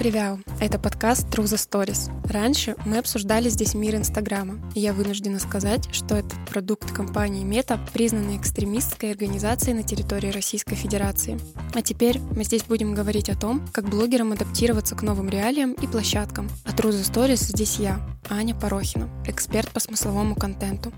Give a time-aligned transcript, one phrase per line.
[0.00, 0.38] Привет!
[0.62, 2.10] Это подкаст True the Stories.
[2.32, 7.78] Раньше мы обсуждали здесь мир Инстаграма, и я вынуждена сказать, что этот продукт компании Мета,
[7.92, 11.38] признанной экстремистской организацией на территории Российской Федерации.
[11.74, 15.86] А теперь мы здесь будем говорить о том, как блогерам адаптироваться к новым реалиям и
[15.86, 16.48] площадкам.
[16.64, 20.94] А True the Stories здесь я, Аня Порохина, эксперт по смысловому контенту.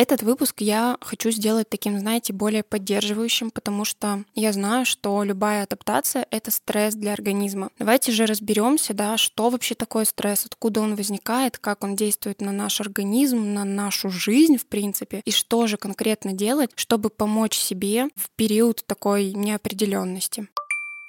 [0.00, 5.64] Этот выпуск я хочу сделать таким, знаете, более поддерживающим, потому что я знаю, что любая
[5.64, 7.68] адаптация— это стресс для организма.
[7.78, 12.50] Давайте же разберемся, да, что вообще такое стресс, откуда он возникает, как он действует на
[12.50, 18.08] наш организм, на нашу жизнь, в принципе, и что же конкретно делать, чтобы помочь себе
[18.16, 20.48] в период такой неопределенности.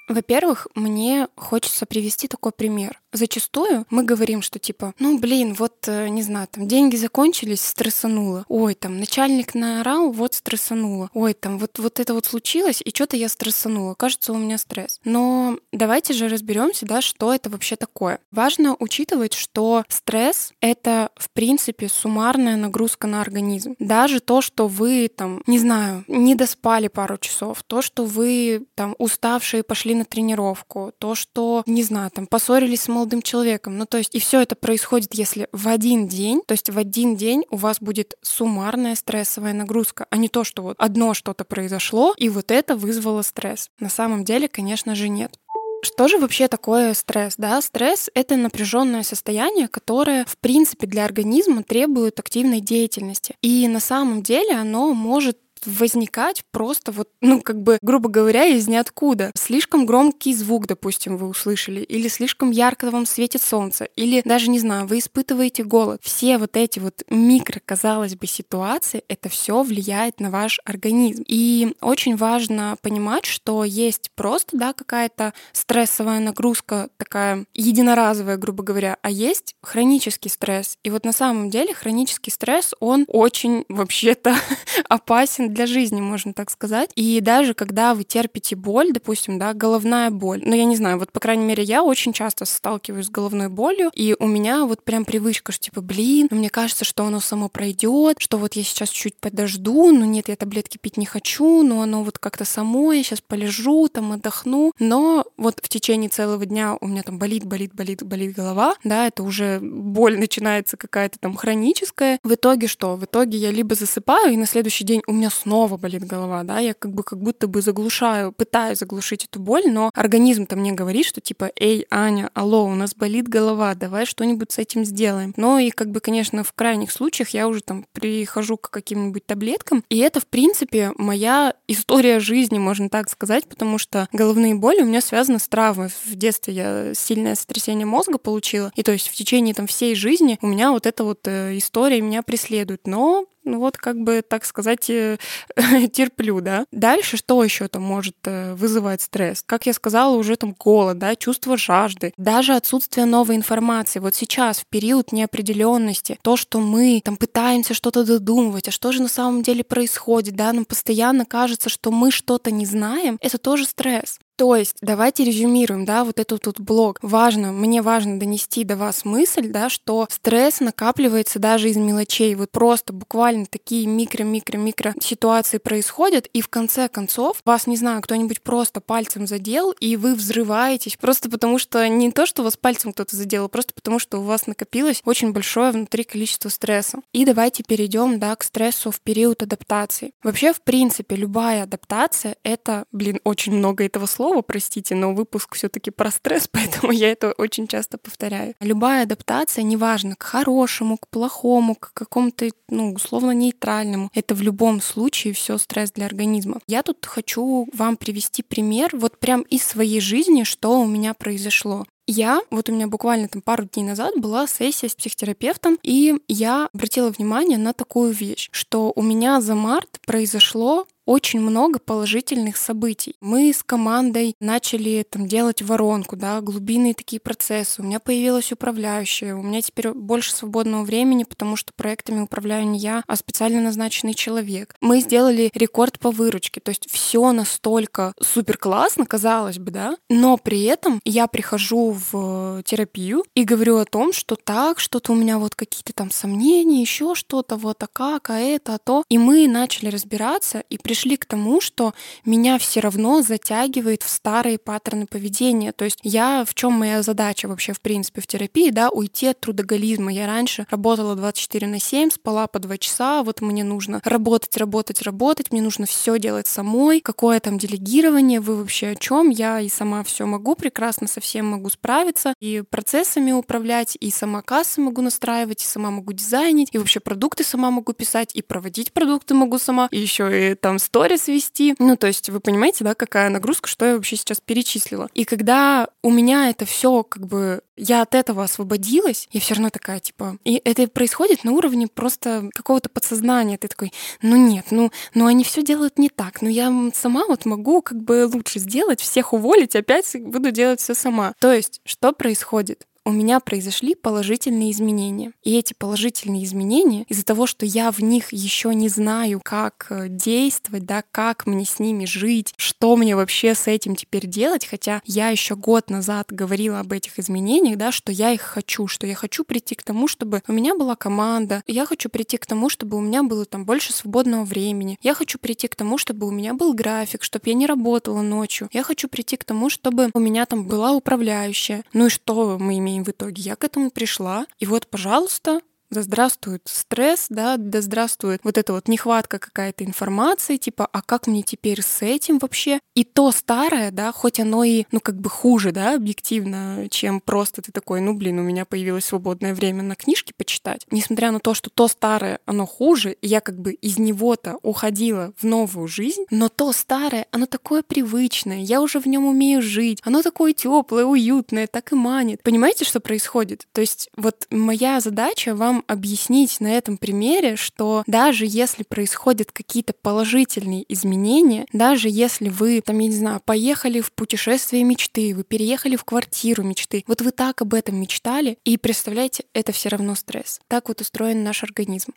[0.06, 3.01] Во-первых, мне хочется привести такой пример.
[3.12, 8.44] Зачастую мы говорим, что типа, ну блин, вот, э, не знаю, там деньги закончились, стрессануло.
[8.48, 11.10] Ой, там начальник наорал, вот стрессануло.
[11.12, 13.94] Ой, там вот, вот это вот случилось, и что-то я стрессанула.
[13.94, 14.98] Кажется, у меня стресс.
[15.04, 18.18] Но давайте же разберемся, да, что это вообще такое.
[18.30, 23.74] Важно учитывать, что стресс— это, в принципе, суммарная нагрузка на организм.
[23.78, 28.94] Даже то, что вы там, не знаю, не доспали пару часов, то, что вы там
[28.98, 33.78] уставшие пошли на тренировку, то, что, не знаю, там поссорились с молодым человеком.
[33.78, 37.16] Ну, то есть, и все это происходит, если в один день, то есть в один
[37.16, 42.14] день у вас будет суммарная стрессовая нагрузка, а не то, что вот одно что-то произошло,
[42.16, 43.68] и вот это вызвало стресс.
[43.80, 45.36] На самом деле, конечно же, нет.
[45.84, 47.34] Что же вообще такое стресс?
[47.36, 53.34] Да, стресс— это напряженное состояние, которое, в принципе, для организма требует активной деятельности.
[53.42, 58.68] И на самом деле оно может возникать просто вот, ну, как бы, грубо говоря, из
[58.68, 59.30] ниоткуда.
[59.34, 64.58] Слишком громкий звук, допустим, вы услышали, или слишком ярко вам светит солнце, или даже, не
[64.58, 66.00] знаю, вы испытываете голод.
[66.02, 71.24] Все вот эти вот микро, казалось бы, ситуации, это все влияет на ваш организм.
[71.28, 78.96] И очень важно понимать, что есть просто, да, какая-то стрессовая нагрузка, такая единоразовая, грубо говоря,
[79.02, 80.78] а есть хронический стресс.
[80.82, 84.34] И вот на самом деле хронический стресс, он очень вообще-то
[84.88, 86.90] опасен для жизни, можно так сказать.
[86.94, 91.12] И даже когда вы терпите боль, допустим, да, головная боль, ну, я не знаю, вот,
[91.12, 95.04] по крайней мере, я очень часто сталкиваюсь с головной болью, и у меня вот прям
[95.04, 98.90] привычка, что, типа, блин, ну, мне кажется, что оно само пройдет, что вот я сейчас
[98.90, 103.02] чуть подожду, но нет, я таблетки пить не хочу, но оно вот как-то само, я
[103.02, 107.74] сейчас полежу, там, отдохну, но вот в течение целого дня у меня там болит, болит,
[107.74, 112.18] болит, болит голова, да, это уже боль начинается какая-то там хроническая.
[112.22, 112.96] В итоге что?
[112.96, 116.58] В итоге я либо засыпаю, и на следующий день у меня снова болит голова, да,
[116.60, 121.06] я как бы как будто бы заглушаю, пытаюсь заглушить эту боль, но организм-то мне говорит,
[121.06, 125.34] что типа, эй, Аня, алло, у нас болит голова, давай что-нибудь с этим сделаем.
[125.36, 129.84] Но и как бы, конечно, в крайних случаях я уже там прихожу к каким-нибудь таблеткам,
[129.88, 134.86] и это, в принципе, моя история жизни, можно так сказать, потому что головные боли у
[134.86, 135.88] меня связаны с травмой.
[135.88, 140.38] В детстве я сильное сотрясение мозга получила, и то есть в течение там всей жизни
[140.42, 142.86] у меня вот эта вот э, история меня преследует.
[142.86, 145.18] Но ну вот как бы, так сказать, э,
[145.92, 146.66] терплю, да.
[146.70, 149.42] Дальше что еще там может э, вызывать стресс?
[149.44, 154.00] Как я сказала, уже там голод, да, чувство жажды, даже отсутствие новой информации.
[154.00, 159.02] Вот сейчас, в период неопределенности, то, что мы там пытаемся что-то додумывать, а что же
[159.02, 163.64] на самом деле происходит, да, нам постоянно кажется, что мы что-то не знаем, это тоже
[163.64, 164.18] стресс.
[164.36, 166.98] То есть давайте резюмируем, да, вот этот тут блок.
[167.02, 172.34] Важно, мне важно донести до вас мысль, да, что стресс накапливается даже из мелочей.
[172.34, 178.42] Вот просто буквально такие микро-микро-микро ситуации происходят, и в конце концов вас, не знаю, кто-нибудь
[178.42, 183.14] просто пальцем задел, и вы взрываетесь просто потому, что не то, что вас пальцем кто-то
[183.14, 187.00] задел, а просто потому, что у вас накопилось очень большое внутри количество стресса.
[187.12, 190.12] И давайте перейдем, да, к стрессу в период адаптации.
[190.22, 195.56] Вообще, в принципе, любая адаптация— это, блин, очень много этого слова, слова, простите, но выпуск
[195.56, 198.54] все-таки про стресс, поэтому я это очень часто повторяю.
[198.60, 204.80] Любая адаптация, неважно, к хорошему, к плохому, к какому-то, ну, условно нейтральному, это в любом
[204.80, 206.60] случае все стресс для организма.
[206.68, 211.84] Я тут хочу вам привести пример вот прям из своей жизни, что у меня произошло.
[212.06, 216.68] Я, вот у меня буквально там пару дней назад была сессия с психотерапевтом, и я
[216.72, 223.16] обратила внимание на такую вещь, что у меня за март произошло очень много положительных событий.
[223.20, 227.82] Мы с командой начали там делать воронку, да, глубинные такие процессы.
[227.82, 232.78] У меня появилась управляющая, у меня теперь больше свободного времени, потому что проектами управляю не
[232.78, 234.76] я, а специально назначенный человек.
[234.80, 240.36] Мы сделали рекорд по выручке, то есть все настолько супер классно, казалось бы, да, но
[240.36, 245.38] при этом я прихожу в терапию и говорю о том, что так, что-то у меня
[245.38, 249.04] вот какие-то там сомнения, еще что-то, вот а как, а это, а то.
[249.08, 251.94] И мы начали разбираться, и при пришли к тому, что
[252.26, 255.72] меня все равно затягивает в старые паттерны поведения.
[255.72, 259.40] То есть я, в чем моя задача вообще, в принципе, в терапии, да, уйти от
[259.40, 260.12] трудоголизма.
[260.12, 265.00] Я раньше работала 24 на 7, спала по 2 часа, вот мне нужно работать, работать,
[265.00, 269.30] работать, мне нужно все делать самой, какое там делегирование, вы вообще о чем?
[269.30, 274.42] Я и сама все могу, прекрасно со всем могу справиться, и процессами управлять, и сама
[274.42, 278.92] кассы могу настраивать, и сама могу дизайнить, и вообще продукты сама могу писать, и проводить
[278.92, 281.74] продукты могу сама, и еще и там сторис вести.
[281.78, 285.08] Ну, то есть вы понимаете, да, какая нагрузка, что я вообще сейчас перечислила.
[285.14, 289.70] И когда у меня это все как бы я от этого освободилась, я все равно
[289.70, 293.58] такая, типа, и это происходит на уровне просто какого-то подсознания.
[293.58, 297.44] Ты такой, ну нет, ну, ну они все делают не так, но я сама вот
[297.46, 301.34] могу как бы лучше сделать, всех уволить, опять буду делать все сама.
[301.38, 302.86] То есть, что происходит?
[303.04, 305.32] У меня произошли положительные изменения.
[305.42, 310.08] И эти положительные изменения из-за того, что я в них еще не знаю, как э,
[310.08, 315.02] действовать, да, как мне с ними жить, что мне вообще с этим теперь делать, хотя
[315.04, 319.14] я еще год назад говорила об этих изменениях, да, что я их хочу, что я
[319.14, 322.96] хочу прийти к тому, чтобы у меня была команда, я хочу прийти к тому, чтобы
[322.96, 326.54] у меня было там больше свободного времени, я хочу прийти к тому, чтобы у меня
[326.54, 330.46] был график, чтобы я не работала ночью, я хочу прийти к тому, чтобы у меня
[330.46, 331.84] там была управляющая.
[331.92, 333.42] Ну и что мы имеем в итоге.
[333.42, 334.46] Я к этому пришла.
[334.58, 335.60] И вот, пожалуйста,
[335.92, 341.26] да здравствует стресс, да, да здравствует вот эта вот нехватка какая-то информации, типа, а как
[341.26, 342.80] мне теперь с этим вообще?
[342.94, 347.60] И то старое, да, хоть оно и, ну, как бы хуже, да, объективно, чем просто
[347.60, 350.86] ты такой, ну, блин, у меня появилось свободное время на книжки почитать.
[350.90, 355.44] Несмотря на то, что то старое, оно хуже, я как бы из него-то уходила в
[355.44, 360.22] новую жизнь, но то старое, оно такое привычное, я уже в нем умею жить, оно
[360.22, 362.42] такое теплое, уютное, так и манит.
[362.42, 363.66] Понимаете, что происходит?
[363.72, 369.92] То есть вот моя задача вам объяснить на этом примере, что даже если происходят какие-то
[369.92, 375.96] положительные изменения, даже если вы, там, я не знаю, поехали в путешествие мечты, вы переехали
[375.96, 380.60] в квартиру мечты, вот вы так об этом мечтали, и представляете, это все равно стресс.
[380.68, 382.12] Так вот устроен наш организм.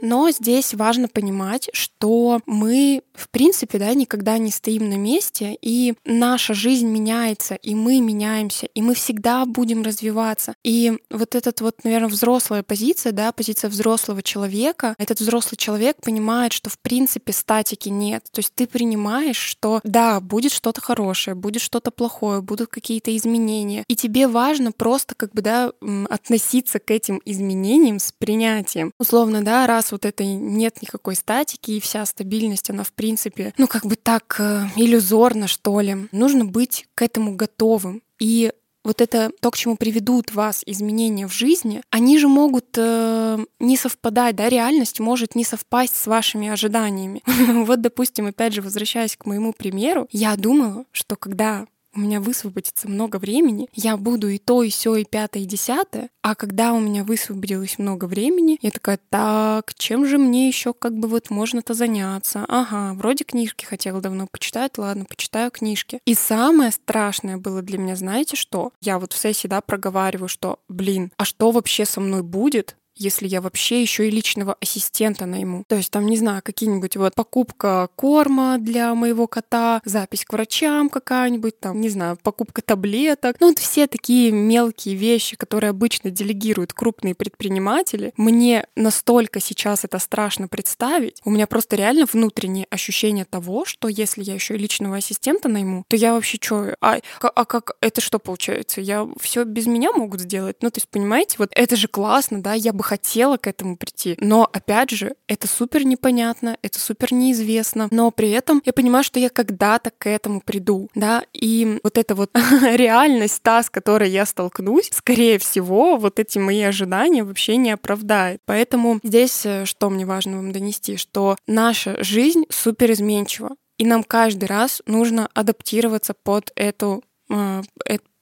[0.00, 5.94] Но здесь важно понимать, что мы, в принципе, да, никогда не стоим на месте, и
[6.04, 10.54] наша жизнь меняется, и мы меняемся, и мы всегда будем развиваться.
[10.64, 16.52] И вот этот вот, наверное, взрослая позиция, да, позиция взрослого человека, этот взрослый человек понимает,
[16.52, 18.24] что в принципе статики нет.
[18.32, 23.84] То есть ты принимаешь, что да, будет что-то хорошее, будет что-то плохое, будут какие-то изменения.
[23.88, 25.72] И тебе важно просто как бы, да,
[26.08, 28.92] относиться к этим изменениям с принятием.
[28.98, 33.66] Условно, да, раз вот этой нет никакой статики, и вся стабильность, она в принципе, ну
[33.66, 36.08] как бы так э, иллюзорно, что ли.
[36.12, 38.02] Нужно быть к этому готовым.
[38.18, 38.52] И
[38.82, 43.76] вот это то, к чему приведут вас изменения в жизни, они же могут э, не
[43.76, 47.22] совпадать, да, реальность может не совпасть с вашими ожиданиями.
[47.66, 52.88] вот, допустим, опять же, возвращаясь к моему примеру, я думала, что когда у меня высвободится
[52.88, 56.10] много времени, я буду и то, и все, и пятое, и десятое.
[56.22, 60.96] А когда у меня высвободилось много времени, я такая, так, чем же мне еще как
[60.96, 62.44] бы вот можно-то заняться?
[62.48, 66.00] Ага, вроде книжки хотела давно почитать, ладно, почитаю книжки.
[66.04, 68.72] И самое страшное было для меня, знаете что?
[68.80, 73.26] Я вот в сессии, да, проговариваю, что, блин, а что вообще со мной будет, если
[73.26, 75.64] я вообще еще и личного ассистента найму.
[75.68, 80.88] То есть там, не знаю, какие-нибудь вот покупка корма для моего кота, запись к врачам
[80.88, 83.36] какая-нибудь, там, не знаю, покупка таблеток.
[83.40, 88.12] Ну, вот все такие мелкие вещи, которые обычно делегируют крупные предприниматели.
[88.16, 91.20] Мне настолько сейчас это страшно представить.
[91.24, 95.84] У меня просто реально внутреннее ощущение того, что если я еще и личного ассистента найму,
[95.88, 96.74] то я вообще что?
[96.80, 98.80] А, а как это что получается?
[98.80, 100.56] Я все без меня могут сделать?
[100.60, 104.16] Ну, то есть, понимаете, вот это же классно, да, я бы хотела к этому прийти.
[104.20, 107.88] Но, опять же, это супер непонятно, это супер неизвестно.
[107.90, 112.14] Но при этом я понимаю, что я когда-то к этому приду, да, и вот эта
[112.14, 112.30] вот
[112.62, 118.40] реальность, та, с которой я столкнусь, скорее всего, вот эти мои ожидания вообще не оправдает.
[118.46, 124.02] Поэтому здесь э, что мне важно вам донести, что наша жизнь супер изменчива, и нам
[124.04, 127.62] каждый раз нужно адаптироваться под эту э,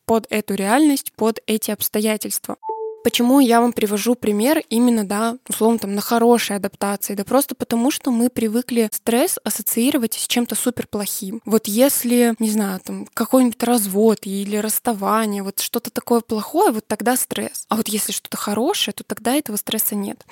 [0.05, 2.57] под эту реальность, под эти обстоятельства.
[3.05, 7.15] Почему я вам привожу пример именно, да, условно, там, на хорошей адаптации?
[7.15, 11.41] Да просто потому, что мы привыкли стресс ассоциировать с чем-то супер плохим.
[11.45, 17.17] Вот если, не знаю, там, какой-нибудь развод или расставание, вот что-то такое плохое, вот тогда
[17.17, 17.67] стресс.
[17.69, 20.25] А вот если что-то хорошее, то тогда этого стресса нет.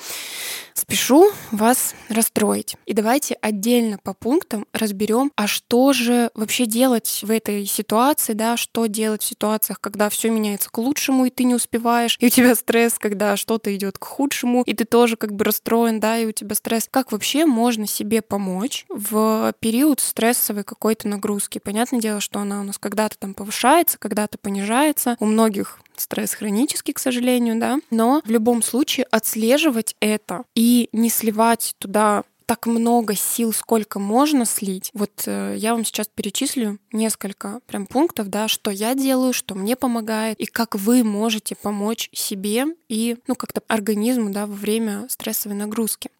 [0.74, 2.76] Спешу вас расстроить.
[2.84, 8.56] И давайте отдельно по пунктам разберем, а что же вообще делать в этой ситуации, да,
[8.56, 12.28] что делать в ситуациях, когда все меняется к лучшему, и ты не успеваешь, и у
[12.28, 16.26] тебя стресс, когда что-то идет к худшему, и ты тоже как бы расстроен, да, и
[16.26, 16.88] у тебя стресс.
[16.90, 21.58] Как вообще можно себе помочь в период стрессовой какой-то нагрузки?
[21.58, 25.16] Понятное дело, что она у нас когда-то там повышается, когда-то понижается.
[25.20, 27.78] У многих стресс хронический, к сожалению, да.
[27.90, 34.44] Но в любом случае отслеживать это и не сливать туда так много сил, сколько можно
[34.44, 34.90] слить.
[34.94, 39.76] Вот э, я вам сейчас перечислю несколько прям пунктов, да, что я делаю, что мне
[39.76, 45.56] помогает, и как вы можете помочь себе и, ну, как-то организму, да, во время стрессовой
[45.56, 46.10] нагрузки.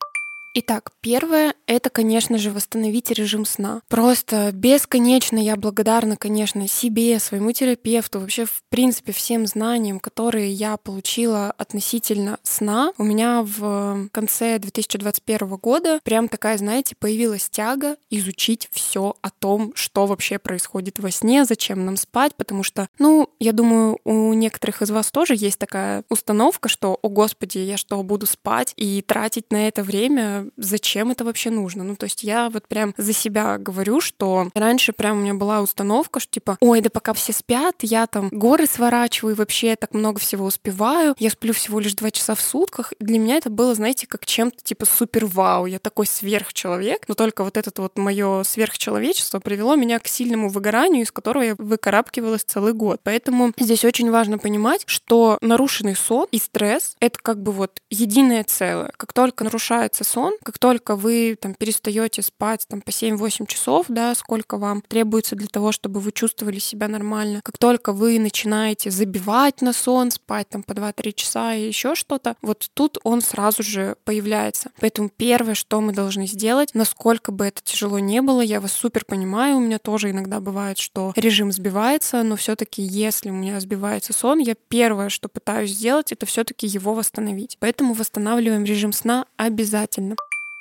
[0.59, 3.83] Итак, первое— это, конечно же, восстановить режим сна.
[3.89, 10.79] Просто бесконечно я благодарна, конечно, себе, своему терапевту, вообще, в принципе, всем знаниям, которые я
[10.79, 12.95] получила относительно сна.
[12.97, 19.73] У меня в конце 2021 года прям такая, знаете, появилась тяга изучить все о том,
[19.75, 24.81] что вообще происходит во сне, зачем нам спать, потому что, ну, я думаю, у некоторых
[24.81, 29.53] из вас тоже есть такая установка, что, о господи, я что, буду спать и тратить
[29.53, 31.85] на это время зачем это вообще нужно.
[31.85, 35.61] Ну, то есть я вот прям за себя говорю, что раньше прям у меня была
[35.61, 39.95] установка, что типа, ой, да пока все спят, я там горы сворачиваю, и вообще так
[39.95, 42.93] много всего успеваю, я сплю всего лишь два часа в сутках.
[43.01, 47.45] Для меня это было, знаете, как чем-то типа супер вау, я такой сверхчеловек, но только
[47.45, 52.73] вот это вот мое сверхчеловечество привело меня к сильному выгоранию, из которого я выкарабкивалась целый
[52.73, 53.01] год.
[53.03, 58.45] Поэтому здесь очень важно понимать, что нарушенный сон и стресс— это как бы вот единое
[58.45, 58.93] целое.
[58.97, 64.15] Как только нарушается сон, как только вы там перестаете спать там по 7-8 часов, да,
[64.15, 69.63] сколько вам требуется для того, чтобы вы чувствовали себя нормально, как только вы начинаете забивать
[69.63, 73.97] на сон, спать там по 2-3 часа и еще что-то, вот тут он сразу же
[74.05, 74.71] появляется.
[74.81, 79.05] Поэтому первое, что мы должны сделать, насколько бы это тяжело не было, я вас супер
[79.05, 84.13] понимаю, у меня тоже иногда бывает, что режим сбивается, но все-таки если у меня сбивается
[84.13, 87.57] сон, я первое, что пытаюсь сделать, это все-таки его восстановить.
[87.61, 90.17] Поэтому восстанавливаем режим сна обязательно.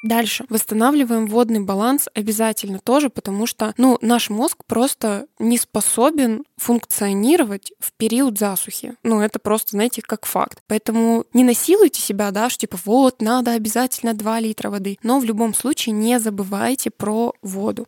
[0.05, 0.45] Дальше.
[0.49, 7.91] Восстанавливаем водный баланс обязательно тоже, потому что, ну, наш мозг просто не способен функционировать в
[7.91, 8.93] период засухи.
[9.01, 10.59] Ну, это просто, знаете, как факт.
[10.67, 14.99] Поэтому не насилуйте себя, да, что типа вот, надо обязательно 2 литра воды.
[15.01, 17.87] Но в любом случае не забывайте про воду.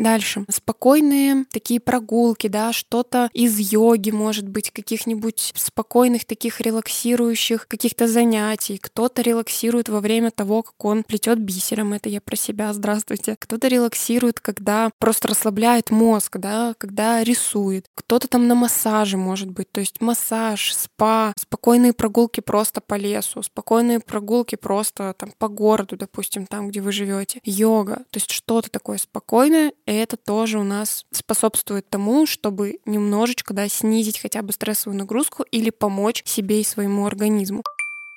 [0.00, 0.46] Дальше.
[0.48, 8.78] Спокойные такие прогулки, да, что-то из йоги, может быть, каких-нибудь спокойных таких релаксирующих каких-то занятий.
[8.78, 11.92] Кто-то релаксирует во время того, как он плетет бисером.
[11.92, 13.36] Это я про себя, здравствуйте.
[13.38, 17.84] Кто-то релаксирует, когда просто расслабляет мозг, да, когда рисует.
[17.94, 19.70] Кто-то там на массаже, может быть.
[19.70, 25.98] То есть массаж, спа, спокойные прогулки просто по лесу, спокойные прогулки просто там по городу,
[25.98, 27.40] допустим, там, где вы живете.
[27.44, 27.96] Йога.
[28.10, 34.18] То есть что-то такое спокойное, это тоже у нас способствует тому, чтобы немножечко да, снизить
[34.18, 37.62] хотя бы стрессовую нагрузку или помочь себе и своему организму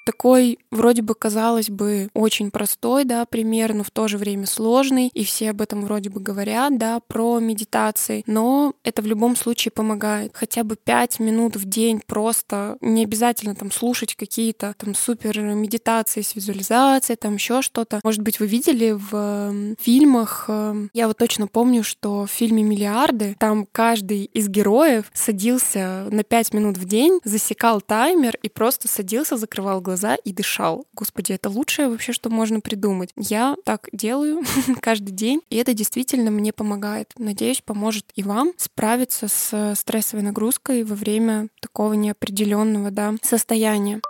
[0.03, 5.09] такой, вроде бы, казалось бы, очень простой, да, пример, но в то же время сложный,
[5.13, 9.71] и все об этом вроде бы говорят, да, про медитации, но это в любом случае
[9.71, 10.31] помогает.
[10.33, 16.21] Хотя бы пять минут в день просто, не обязательно там слушать какие-то там супер медитации
[16.21, 17.99] с визуализацией, там еще что-то.
[18.03, 23.35] Может быть, вы видели в фильмах, эм, я вот точно помню, что в фильме «Миллиарды»
[23.39, 29.37] там каждый из героев садился на пять минут в день, засекал таймер и просто садился,
[29.37, 30.87] закрывал глаза глаза и дышал.
[30.93, 33.11] Господи, это лучшее вообще, что можно придумать.
[33.15, 34.41] Я так делаю
[34.81, 37.11] каждый день, и это действительно мне помогает.
[37.17, 44.01] Надеюсь, поможет и вам справиться с стрессовой нагрузкой во время такого неопределенного да, состояния.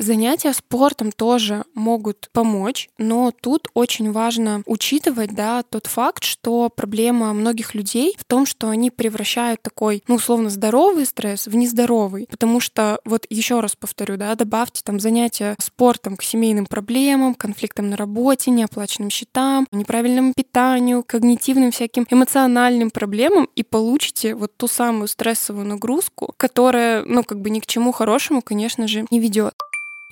[0.00, 7.34] Занятия спортом тоже могут помочь, но тут очень важно учитывать да, тот факт, что проблема
[7.34, 12.26] многих людей в том, что они превращают такой, ну, условно, здоровый стресс в нездоровый.
[12.30, 17.90] Потому что, вот еще раз повторю, да, добавьте там занятия спортом к семейным проблемам, конфликтам
[17.90, 25.08] на работе, неоплаченным счетам, неправильному питанию, когнитивным всяким эмоциональным проблемам и получите вот ту самую
[25.08, 29.52] стрессовую нагрузку, которая, ну, как бы ни к чему хорошему, конечно же, не ведет.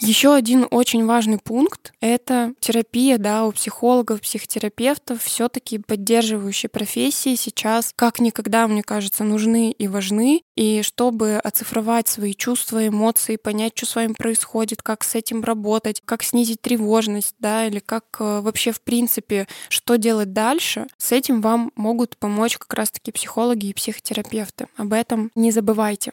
[0.00, 7.34] Еще один очень важный пункт— это терапия, да, у психологов, психотерапевтов, все таки поддерживающие профессии
[7.34, 10.42] сейчас как никогда, мне кажется, нужны и важны.
[10.56, 16.00] И чтобы оцифровать свои чувства, эмоции, понять, что с вами происходит, как с этим работать,
[16.04, 21.40] как снизить тревожность, да, или как э, вообще в принципе, что делать дальше, с этим
[21.40, 24.68] вам могут помочь как раз-таки психологи и психотерапевты.
[24.76, 26.12] Об этом не забывайте.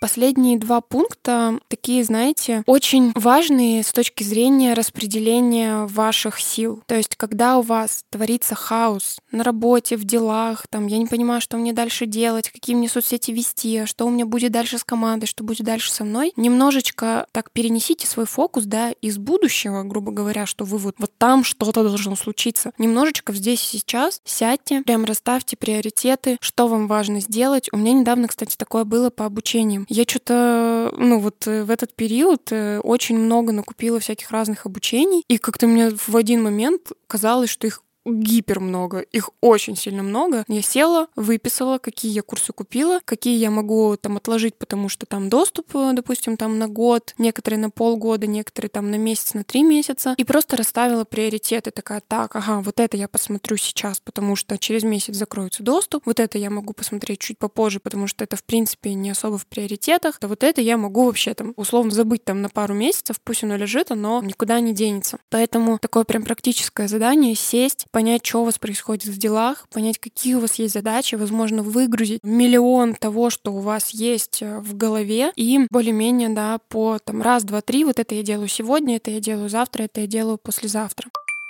[0.00, 6.82] Последние два пункта такие, знаете, очень важные с точки зрения распределения ваших сил.
[6.86, 11.40] То есть, когда у вас творится хаос на работе, в делах, там, я не понимаю,
[11.40, 15.26] что мне дальше делать, какие мне соцсети вести, что у меня будет дальше с командой,
[15.26, 20.46] что будет дальше со мной, немножечко так перенесите свой фокус, да, из будущего, грубо говоря,
[20.46, 22.72] что вы вот, вот там что-то должно случиться.
[22.78, 27.68] Немножечко здесь и сейчас сядьте, прям расставьте приоритеты, что вам важно сделать.
[27.72, 29.85] У меня недавно, кстати, такое было по обучениям.
[29.88, 35.24] Я что-то, ну вот э, в этот период э, очень много накупила всяких разных обучений,
[35.28, 40.44] и как-то мне в один момент казалось, что их гипер много, их очень сильно много.
[40.48, 45.28] Я села, выписала, какие я курсы купила, какие я могу там отложить, потому что там
[45.28, 49.62] доступ, э, допустим, там на год, некоторые на полгода, некоторые там на месяц, на три
[49.62, 51.70] месяца, и просто расставила приоритеты.
[51.70, 56.20] Такая, так, ага, вот это я посмотрю сейчас, потому что через месяц закроется доступ, вот
[56.20, 60.18] это я могу посмотреть чуть попозже, потому что это, в принципе, не особо в приоритетах,
[60.20, 63.56] а вот это я могу вообще там условно забыть там на пару месяцев, пусть оно
[63.56, 65.18] лежит, оно никуда не денется.
[65.30, 70.34] Поэтому такое прям практическое задание— сесть, понять, что у вас происходит в делах, понять, какие
[70.34, 75.32] у вас есть задачи, возможно, выгрузить миллион того, что у вас есть э, в голове,
[75.34, 79.20] и более-менее, да, по там раз, два, три, вот это я делаю сегодня, это я
[79.20, 81.08] делаю завтра, это я делаю послезавтра.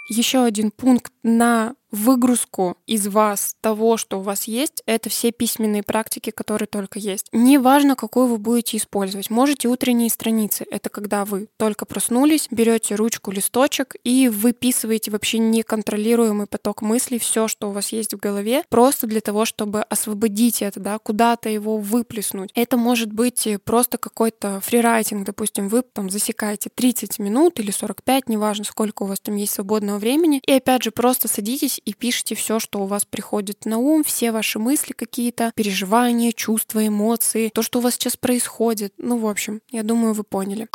[0.08, 5.82] Еще один пункт на выгрузку из вас того, что у вас есть, это все письменные
[5.82, 7.28] практики, которые только есть.
[7.32, 9.30] Неважно, какую вы будете использовать.
[9.30, 10.66] Можете утренние страницы.
[10.70, 17.48] Это когда вы только проснулись, берете ручку, листочек и выписываете вообще неконтролируемый поток мыслей, все,
[17.48, 21.78] что у вас есть в голове, просто для того, чтобы освободить это, да, куда-то его
[21.78, 22.50] выплеснуть.
[22.54, 28.64] Это может быть просто какой-то фрирайтинг, допустим, вы там засекаете 30 минут или 45, неважно,
[28.64, 32.58] сколько у вас там есть свободного времени, и опять же просто садитесь и пишите все,
[32.58, 37.78] что у вас приходит на ум, все ваши мысли какие-то, переживания, чувства, эмоции, то, что
[37.78, 38.92] у вас сейчас происходит.
[38.98, 40.68] Ну, в общем, я думаю, вы поняли.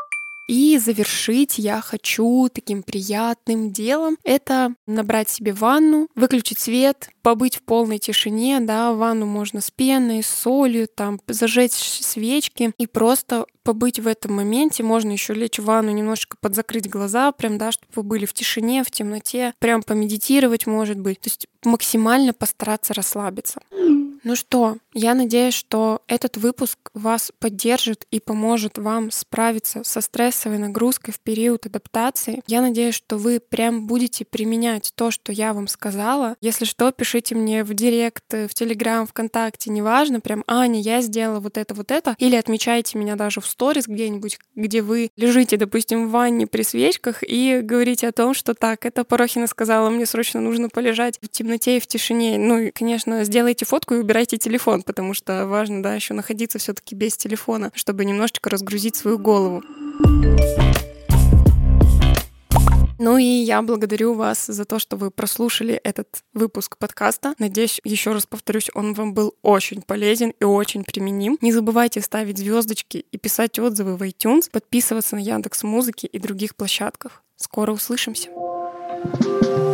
[0.52, 4.18] И завершить я хочу таким приятным делом.
[4.26, 10.22] Это набрать себе ванну, выключить свет, побыть в полной тишине, да, ванну можно с пеной,
[10.22, 14.84] с солью, там, зажечь свечки и просто побыть в этом моменте.
[14.84, 18.84] Можно еще лечь в ванну, немножечко подзакрыть глаза, прям, да, чтобы вы были в тишине,
[18.84, 21.22] в темноте, прям помедитировать, может быть.
[21.22, 23.62] То есть максимально постараться расслабиться.
[24.24, 30.58] Ну что, я надеюсь, что этот выпуск вас поддержит и поможет вам справиться со стрессовой
[30.58, 32.42] нагрузкой в период адаптации.
[32.48, 36.36] Я надеюсь, что вы прям будете применять то, что я вам сказала.
[36.42, 41.58] Если что, пишите мне в директ, в Телеграм, ВКонтакте, неважно, прям «Аня, я сделала вот
[41.58, 46.12] это, вот это», или отмечайте меня даже в сторис где-нибудь, где вы лежите, допустим, в
[46.12, 50.70] ванне при свечках и говорите о том, что так, это Порохина сказала, мне срочно нужно
[50.70, 52.38] полежать в темноте и в тишине.
[52.38, 54.38] Ну и, конечно, сделайте фотку и убирайте
[54.82, 59.64] потому что важно, да, еще находиться все-таки без телефона, чтобы немножечко разгрузить свою голову.
[63.04, 67.34] Ну и я благодарю вас за то, что вы прослушали этот выпуск подкаста.
[67.40, 71.36] Надеюсь, еще раз повторюсь, он вам был очень полезен и очень применим.
[71.42, 76.56] Не забывайте ставить звездочки и писать отзывы в iTunes, подписываться на Яндекс Музыки и других
[76.56, 77.24] площадках.
[77.38, 78.30] Скоро услышимся.
[79.04, 79.71] thank you